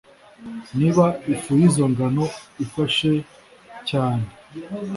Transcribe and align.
Niba 0.77 1.05
ifu 1.33 1.49
y’izo 1.59 1.83
ngano 1.91 2.25
ifashe 2.65 3.11
cyane, 3.89 4.27